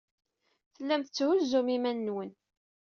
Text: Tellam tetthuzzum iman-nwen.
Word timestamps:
Tellam 0.75 1.01
tetthuzzum 1.01 1.67
iman-nwen. 1.75 2.31